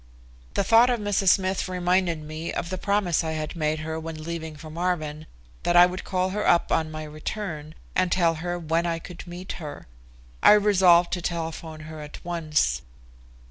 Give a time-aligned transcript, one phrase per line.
[0.55, 1.27] The thought of Mrs.
[1.27, 5.27] Smith reminded me of the promise I had made her when leaving for Marvin
[5.61, 9.27] that I would call her up on my return and tell her when I could
[9.27, 9.85] meet her.
[10.41, 12.81] I resolved to telephone her at once.